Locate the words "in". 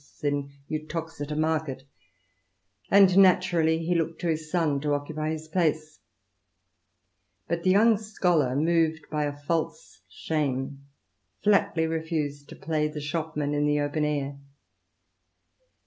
13.53-13.67